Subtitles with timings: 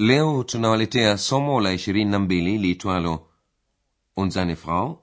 [0.00, 3.26] Leo tunawaletea somo la 22 liitwalo
[4.16, 4.98] Und seine Frau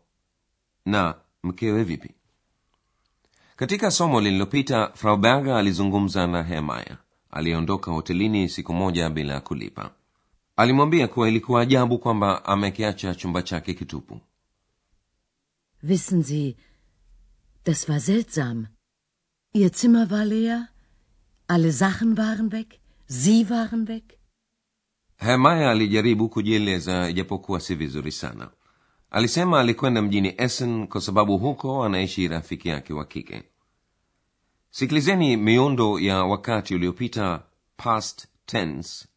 [0.85, 2.09] na mkewe vipi.
[3.55, 6.97] Katika somo lililopita Frau Berger alizungumza na Hemaya
[7.31, 9.91] aliyeondoka hotelini siku moja bila kulipa.
[10.55, 14.19] Alimwambia kuwa ilikuwa ajabu kwamba amekiacha chumba chake kitupu.
[15.83, 16.55] Wissen Sie,
[17.65, 18.65] das war seltsam.
[19.53, 20.67] Ihr Zimmer war leer,
[21.47, 24.03] alle Sachen waren weg, Sie waren weg.
[25.17, 28.49] Hermaya alijaribu kujieleza ijapokuwa si vizuri sana.
[29.11, 33.43] Alisema alikwenda mjini Essen kwa sababu huko anaishi rafiki yake wa kike.
[34.69, 37.43] Sikilizeni miundo ya wakati uliopita
[37.77, 39.07] past tense,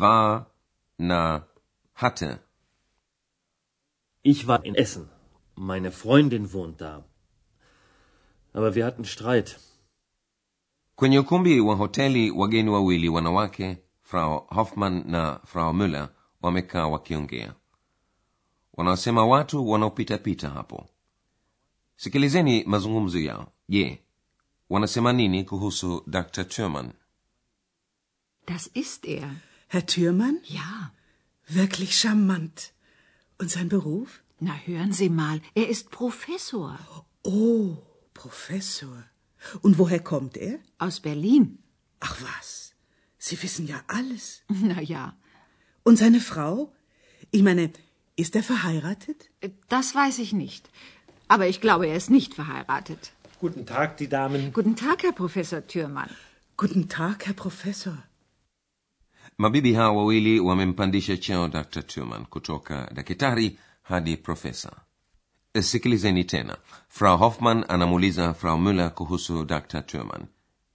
[0.00, 0.46] war
[0.98, 1.42] na
[1.94, 2.36] hatte.
[4.22, 5.06] Ich war in Essen.
[5.56, 7.02] Meine Freundin wohnt da.
[8.54, 9.56] Aber wir hatten Streit.
[10.96, 13.78] Kwenye ukumbi wa hoteli wageni wawili wanawake,
[14.12, 16.08] Frau Hoffman na Frau Müller,
[16.42, 17.54] wamekaa wakiongea.
[18.72, 20.88] Wanasema watu wanaopitapita hapo.
[21.96, 23.52] Sikilizeni mazungumzo yao.
[23.68, 24.02] Je,
[24.70, 26.44] wanasema nini kuhusu Dr.
[26.44, 26.92] Thurman?
[28.46, 29.30] Das ist er.
[29.68, 30.40] Herr Thürmann?
[30.44, 30.90] Ja.
[31.48, 32.72] Wirklich charmant.
[33.40, 34.22] Und sein Beruf?
[34.40, 36.78] Na, hören Sie mal, er ist Professor
[37.24, 37.76] Oh,
[38.14, 39.04] Professor.
[39.62, 40.58] Und woher kommt er?
[40.78, 41.58] aus Berlin.
[42.00, 42.71] Ach was,
[43.26, 44.24] Sie wissen ja alles.
[44.48, 45.04] Na ja,
[45.84, 46.72] Und seine Frau?
[47.30, 47.70] Ich meine,
[48.16, 49.30] ist er verheiratet?
[49.68, 50.68] das weiß ich nicht.
[51.28, 53.12] Aber ich glaube, er ist nicht verheiratet.
[53.40, 54.52] Guten Tag, die Damen.
[54.52, 56.10] Guten Tag, Herr Professor Thürmann.
[56.56, 57.98] Guten Tag, Herr Professor.
[59.38, 61.82] Mabibi hawa wawili wamempandisha cheo Dr.
[61.86, 64.70] Thurman kutoka daktari hadi profesa.
[65.60, 66.56] Sikilizeni tena.
[66.88, 69.82] Frau Hoffman anamuuliza Frau Müller kuhusu Dr.
[69.86, 70.26] Thurman.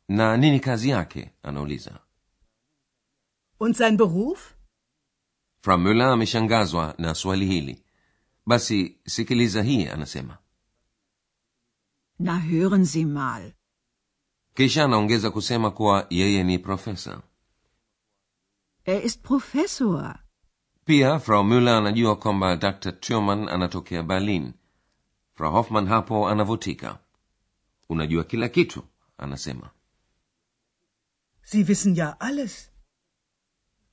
[0.09, 1.31] Na nini kazi yake?
[1.43, 2.06] anauliza.
[3.59, 4.55] Und sein Beruf?
[5.61, 7.83] Frau Müller ameshangazwa na swali hili.
[8.45, 10.37] Basi sikiliza hii anasema.
[12.19, 13.53] Na, hören Sie mal.
[14.53, 17.21] Kisha anaongeza kusema kuwa yeye ni profesa.
[18.85, 20.19] Er ist Professor.
[20.85, 22.91] Pia Frau Müller anajua kwamba Dr.
[22.91, 24.53] Thurman anatokea Berlin.
[25.33, 26.99] Frau Hoffman hapo anavutika.
[27.89, 28.83] Unajua kila kitu,
[29.17, 29.69] anasema.
[31.43, 32.71] Sie wissen ja alles.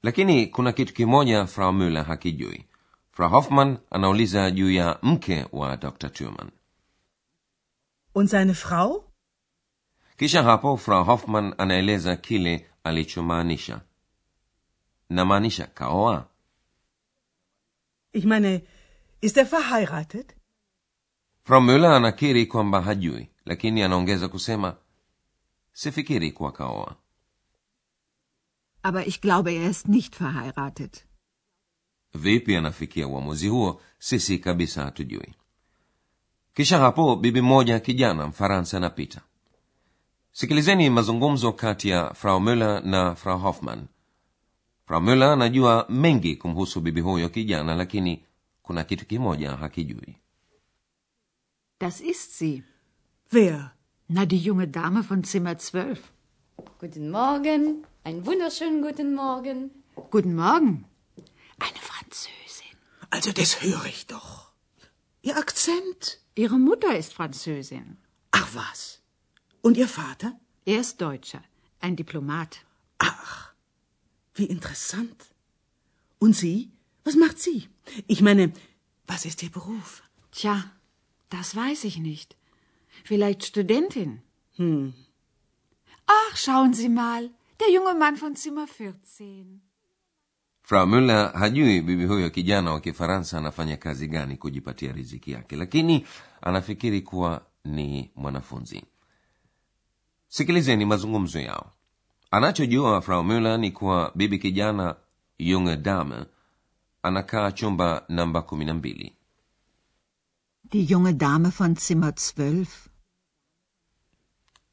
[0.05, 2.65] Lakini kuna kitu kimoja Frau muller hakijui.
[3.13, 6.11] Frau Hoffman anauliza juu ya mke wa Dr.
[6.11, 6.51] tuman
[8.15, 9.05] Und seine Frau?
[10.17, 13.81] Kisha hapo Frau Hoffman anaeleza kile alichomaanisha.
[15.11, 16.27] Namaanisha kaoa.
[18.13, 18.63] Ich meine,
[19.21, 20.37] ist er verheiratet?
[21.45, 24.77] Frau muller anakiri kwamba hajui, lakini anaongeza kusema
[25.73, 26.97] sifikiri kuwa kaoa.
[28.85, 31.07] Aber ich glaube, er ist nicht verheiratet.
[32.15, 35.35] Vipi anafikia uamuzi huo, sisi kabisa hatujui.
[36.55, 39.21] Kisha hapo bibi moja kijana Mfaransa anapita.
[40.33, 43.87] Sikilizeni mazungumzo kati ya Frau Müller na Frau Hoffman.
[44.87, 48.25] Frau Müller anajua mengi kumhusu bibi huyo kijana, lakini
[48.63, 50.17] kuna kitu kimoja hakijui.
[51.81, 52.63] Das ist sie.
[53.33, 53.71] Wer?
[54.09, 55.99] Na, die junge Dame von Zimmer 12.
[56.81, 59.71] Guten Morgen, einen wunderschönen guten Morgen.
[60.11, 60.85] Guten Morgen.
[61.59, 62.77] Eine Französin.
[63.11, 64.53] Also das höre ich doch.
[65.23, 66.21] Ihr Akzent?
[66.35, 67.97] Ihre Mutter ist Französin.
[68.31, 69.01] Ach was.
[69.63, 70.39] Und Ihr Vater?
[70.67, 71.43] Er ist Deutscher,
[71.81, 72.59] ein Diplomat.
[72.99, 73.53] Ach,
[74.35, 75.25] wie interessant.
[76.19, 76.71] Und Sie?
[77.05, 77.69] Was macht sie?
[78.07, 78.53] Ich meine,
[79.07, 80.03] was ist Ihr Beruf?
[80.33, 80.71] Tja,
[81.31, 82.37] das weiß ich nicht.
[83.05, 84.23] Vielleicht Studentin.
[84.57, 84.95] Hm.
[86.07, 87.31] Ach, schauen Sie mal,
[87.67, 89.61] der junge Mann von Zimmer 14.
[90.63, 96.07] Frau Müller hajui bibi huyo kijana wa Kifaransa anafanya kazi gani kujipatia riziki yake, lakini
[96.43, 98.85] anafikiri kuwa ni mwanafunzi.
[100.29, 101.73] Sikilizeni mazungumzo yao.
[102.31, 104.97] Anachojua Frau Müller ni kuwa bibi kijana
[105.39, 106.25] junge dame
[107.03, 109.17] anakaa chumba namba kumi na mbili.
[110.71, 112.67] Die junge Dame von Zimmer 12.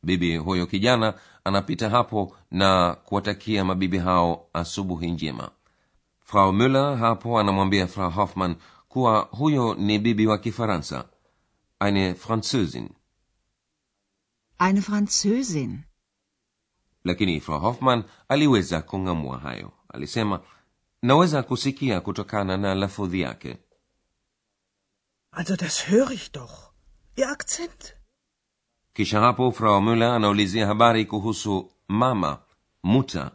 [0.04, 5.52] bibi huyo kijana anapita hapo na kuwatakia mabibi hao asubuhi njema
[6.20, 8.56] frau müller hapo anamwambia frau hoffmann
[8.88, 11.10] kuwa huyo ni bibi wa kifaransa
[11.80, 12.90] eine französin
[14.60, 15.80] Eine Französin.
[17.04, 20.42] lakini frau hoffmann aliweza kung'amua hayo alisema
[21.02, 23.58] naweza kusikia kutokana na lafudhi yake
[25.32, 26.74] Also das höre ich doch.
[27.16, 27.96] Ihr Akzent.
[28.94, 32.40] Kisha hapo frau müller anaulizia habari kuhusu mama
[32.84, 33.32] muta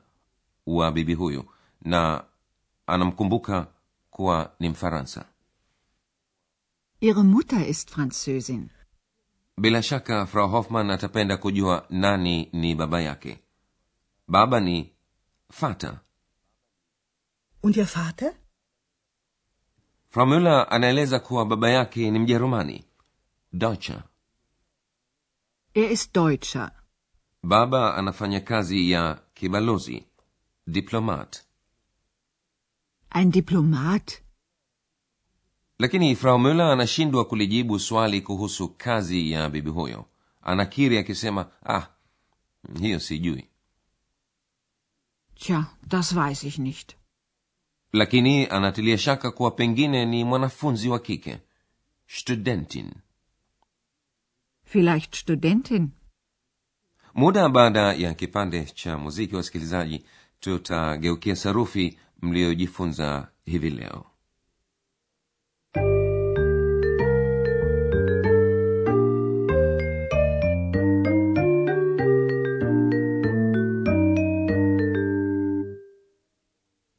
[0.67, 1.45] wa bibi huyu
[1.81, 2.25] na
[2.87, 3.67] anamkumbuka
[4.11, 5.25] kuwa ni mfaransa
[7.01, 8.69] Ihre Mutter ist Französin.
[9.59, 13.39] bila shaka frau Hoffmann atapenda kujua nani ni baba yake
[14.29, 14.93] baba ni
[15.53, 16.01] fata
[17.63, 18.35] Und Ihr Vater?
[20.11, 22.85] frau müller anaeleza kuwa baba yake ni mjerumani
[23.53, 24.03] deutscher
[25.77, 26.71] Er ist Deutscher.
[27.43, 30.07] baba anafanya kazi ya kibalozi
[30.67, 31.43] diplomat
[33.11, 34.23] Ein Diplomat.
[35.79, 40.05] lakini frau müller anashindwa kulijibu swali kuhusu kazi ya bibi huyo
[40.43, 41.87] anakiri akisema ah
[42.81, 43.45] hiyo sijui
[45.35, 46.97] Tja, das weiß ich nicht.
[47.93, 51.39] lakini anatilia shaka kuwa pengine ni mwanafunzi wa kike
[52.07, 52.91] studentin
[54.67, 55.91] Vielleicht Studentin.
[57.15, 60.05] muda baada ya kipande cha muziki wasikilizaji
[60.41, 64.05] tutageukia sarufi mliojifunza hivi leo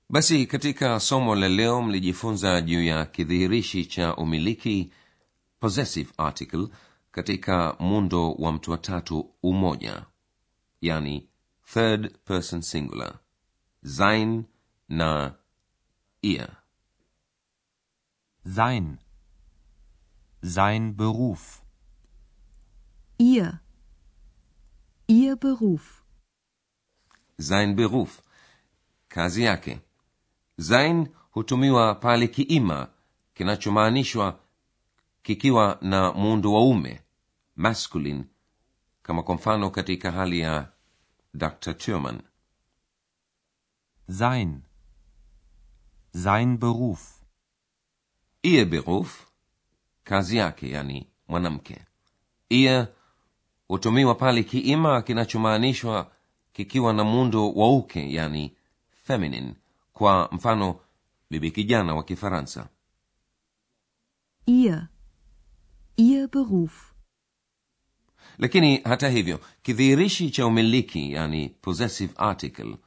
[0.09, 4.91] basi katika somo la leo mlijifunza juu ya kidhihirishi cha umiliki
[5.59, 6.67] possessive article
[7.17, 10.05] katika muundo wa mtu wa tatu umoja
[10.81, 11.29] yani
[11.73, 13.19] third person singular
[13.85, 14.43] sein
[14.89, 15.35] na
[16.21, 16.49] ihr
[18.45, 18.97] Sein.
[20.41, 21.61] Sein Beruf.
[23.17, 23.59] Ihr.
[25.07, 26.03] Ihr Beruf.
[27.39, 28.21] sein beruf
[29.07, 29.79] kazi yake
[30.57, 32.87] sein hutumiwa pale kiima
[33.33, 34.39] kinachomaanishwa
[35.23, 37.01] kikiwa na muundo wa ume
[37.57, 38.23] masculine
[39.03, 40.71] kama kwa mfano katika hali ya
[41.33, 42.21] dr turman
[44.09, 44.61] Sein.
[46.13, 47.21] Sein Beruf.
[48.43, 49.27] ihr beruf
[50.03, 51.85] kazi yake yani mwanamke
[52.49, 52.87] ihr
[53.67, 56.11] hutumiwa pale kiima kinachomaanishwa
[56.53, 58.55] kikiwa na muundo wa uke yani
[59.03, 59.55] feminine
[59.93, 60.79] kwa mfano
[61.29, 62.69] bibi kijana wa kifaransa
[64.45, 64.87] Ihr.
[65.97, 66.93] Ihr Beruf.
[68.37, 72.77] Lakini hata hivyo kidhihirishi cha umiliki yani possessive article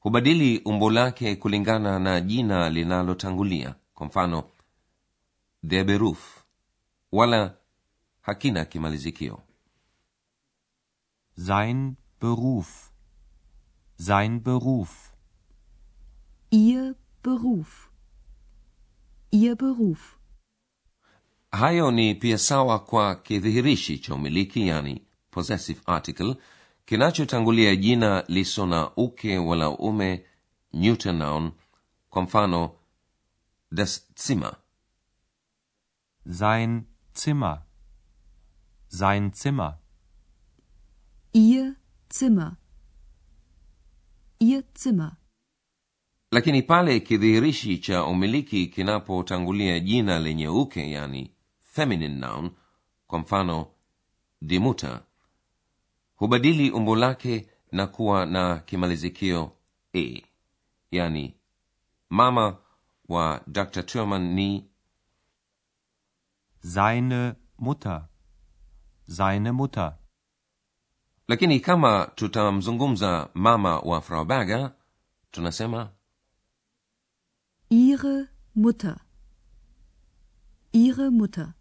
[0.00, 4.44] hubadili umbo lake kulingana na jina linalotangulia kwa mfano
[5.62, 6.42] der beruf
[7.12, 7.54] wala
[8.20, 9.42] hakina kimalizikio
[11.38, 12.90] Sein Beruf.
[13.96, 15.12] Sein Beruf.
[16.50, 17.90] Ihr Beruf.
[19.30, 20.17] Ihr Beruf.
[21.52, 26.36] Hayo ni pia sawa kwa kidhihirishi cha umiliki yani possessive article
[26.84, 30.24] kinachotangulia jina liso na uke wala ume
[30.72, 31.52] neuter noun
[32.10, 32.70] kwa mfano
[33.72, 34.56] das zimmer
[36.30, 36.84] Sein
[37.14, 37.62] Zimmer.
[38.88, 39.78] Sein Zimmer.
[41.32, 41.74] Ihr
[42.12, 42.56] Zimmer.
[44.40, 45.16] Ihr Zimmer.
[46.30, 51.30] lakini pale kidhihirishi cha umiliki kinapotangulia jina lenye uke yani
[51.78, 52.50] feminine noun
[53.06, 53.66] kwa mfano
[54.42, 55.02] die mutter
[56.16, 59.52] hubadili umbo lake na kuwa na kimalizikio
[59.94, 60.22] e
[60.90, 61.34] yani
[62.10, 62.56] mama
[63.08, 64.70] wa dr turman ni
[66.60, 68.08] Seine Mutter.
[69.08, 69.96] Seine Mutter.
[71.28, 74.72] lakini kama tutamzungumza mama wa frau berger
[75.30, 75.90] tunasema
[77.70, 78.96] Ihre Mutter.
[80.72, 81.52] Ihre Mutter.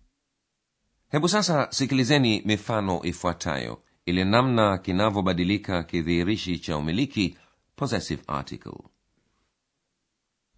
[1.10, 7.38] Hebu sasa sikilizeni mifano ifuatayo ile namna kinavyobadilika kidhihirishi cha umiliki
[7.76, 8.80] possessive article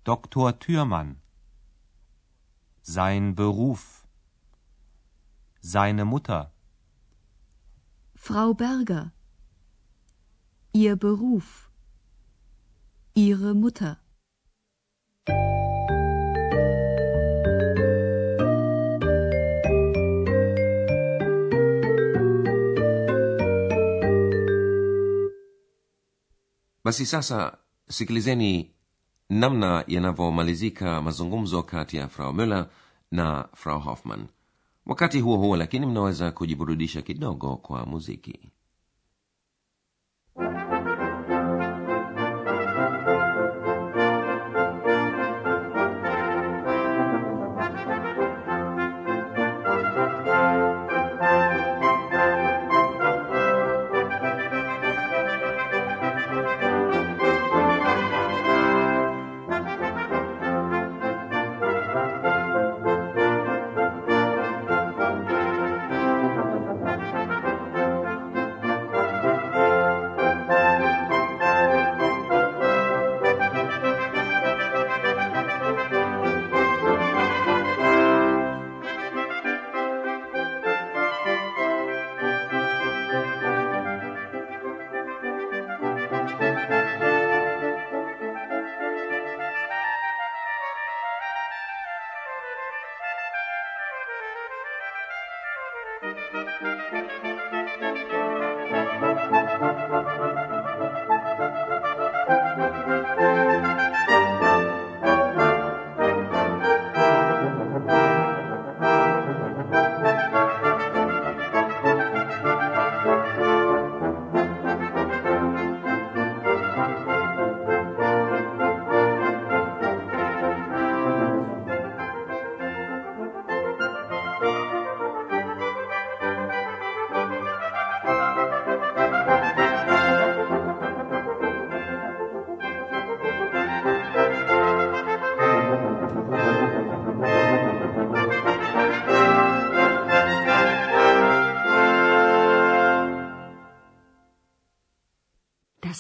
[0.06, 0.54] Dr.
[0.54, 1.18] Thürmann.
[2.82, 4.08] Sein Beruf.
[5.62, 6.52] Seine Mutter.
[8.16, 9.12] Frau Berger.
[10.74, 11.70] Ihr Beruf.
[13.14, 13.98] Ihre Mutter.
[26.90, 27.58] Basi sasa
[27.90, 28.72] sikilizeni
[29.30, 32.66] namna yanavyomalizika mazungumzo kati ya frau müller
[33.12, 34.28] na frau hoffman
[34.86, 38.40] wakati huo huo lakini mnaweza kujiburudisha kidogo kwa muziki
[86.40, 87.09] Das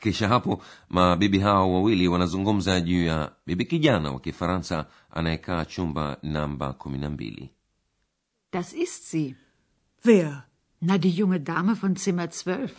[0.00, 6.72] Kisha hapo mabibi hao wawili wanazungumza juu ya bibi kijana wa kifaransa anayekaa chumba namba
[6.72, 7.50] kumi na mbili
[8.52, 9.34] Das ist sie.
[10.04, 10.42] Wer?
[10.80, 12.70] Na, die junge Dame von Zimmer 12.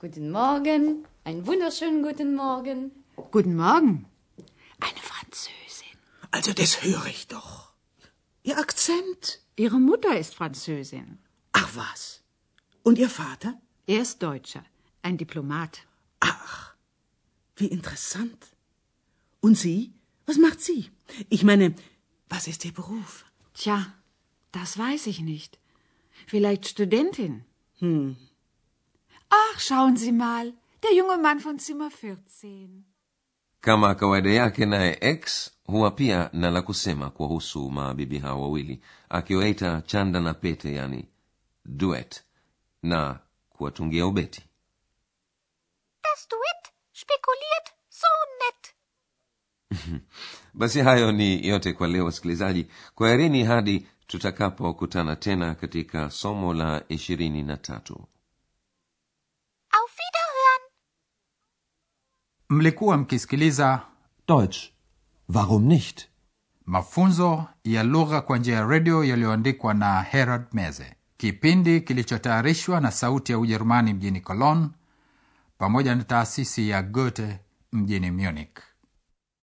[0.00, 1.04] Guten Morgen.
[1.24, 2.90] Einen wunderschönen guten Morgen.
[3.30, 4.06] Guten Morgen.
[4.80, 5.98] Eine Französin.
[6.30, 7.72] Also das höre ich doch.
[8.42, 9.40] Ihr Akzent.
[9.56, 11.18] Ihre Mutter ist Französin.
[11.52, 12.22] Ach was.
[12.82, 13.54] Und Ihr Vater?
[13.86, 14.64] Er ist Deutscher,
[15.02, 15.85] ein Diplomat.
[16.20, 16.74] Ach,
[17.56, 18.46] wie interessant.
[19.40, 19.92] Und Sie?
[20.26, 20.90] Was macht sie?
[21.28, 21.74] Ich meine,
[22.28, 23.24] was ist Ihr Beruf?
[23.54, 23.86] Tja,
[24.52, 25.58] das weiß ich nicht.
[26.26, 27.44] Vielleicht Studentin.
[27.78, 28.16] Hm.
[29.28, 32.84] Ach, schauen Sie mal, der junge Mann von Zimmer 14.
[33.60, 39.82] kama kawaida yake naye x huwa pia na la kusema kuwahusu mabibi hao wawili akiwaita
[39.86, 41.08] chanda na pete yani
[41.64, 42.24] duet
[42.82, 43.20] na
[43.50, 44.42] kuwatungia ubeti
[46.16, 46.72] Das it?
[46.92, 48.06] spekuliert so
[48.40, 48.74] net.
[50.54, 57.42] basi hayo ni yote kwa leo wasikilizaji kwaherini hadi tutakapokutana tena katika somo la ishirini
[57.42, 57.94] na tatu
[59.70, 60.70] Auf Wiederhören.
[62.48, 63.82] mlikuwa mkisikiliza
[64.28, 64.58] Deutsch.
[65.28, 66.08] Warum nicht?
[66.66, 73.32] mafunzo ya lugha kwa njia ya redio yaliyoandikwa na herald meze kipindi kilichotayarishwa na sauti
[73.32, 74.68] ya ujerumani mjini cologne
[75.58, 77.40] pamoja na taasisi ya goethe
[77.72, 78.58] mjini munich